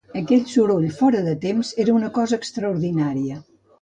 Aquell 0.19 0.45
soroll 0.53 0.87
fora 1.01 1.21
de 1.27 1.35
temps, 1.43 1.73
era 1.85 1.95
una 1.99 2.09
cosa 2.19 2.41
extraordinària. 2.43 3.43